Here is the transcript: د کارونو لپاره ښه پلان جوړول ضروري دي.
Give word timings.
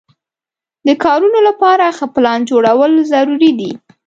د 0.87 0.89
کارونو 1.03 1.39
لپاره 1.47 1.85
ښه 1.97 2.07
پلان 2.15 2.39
جوړول 2.49 2.91
ضروري 3.11 3.51
دي. 3.59 3.71